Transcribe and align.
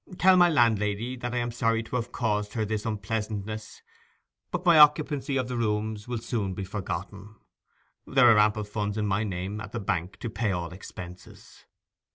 Tell 0.17 0.35
my 0.35 0.49
landlady 0.49 1.15
that 1.17 1.35
I 1.35 1.37
am 1.37 1.51
sorry 1.51 1.83
to 1.83 1.95
have 1.95 2.11
caused 2.11 2.53
her 2.53 2.65
this 2.65 2.87
unpleasantness; 2.87 3.83
but 4.49 4.65
my 4.65 4.79
occupancy 4.79 5.37
of 5.37 5.47
the 5.47 5.55
rooms 5.55 6.07
will 6.07 6.17
soon 6.17 6.55
be 6.55 6.63
forgotten. 6.63 7.35
There 8.07 8.27
are 8.31 8.39
ample 8.39 8.63
funds 8.63 8.97
in 8.97 9.05
my 9.05 9.23
name 9.23 9.61
at 9.61 9.73
the 9.73 9.79
bank 9.79 10.17
to 10.21 10.29
pay 10.31 10.51
all 10.51 10.73
expenses. 10.73 11.65